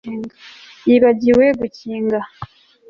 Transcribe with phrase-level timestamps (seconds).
[0.87, 2.19] Yibagiwe gukinga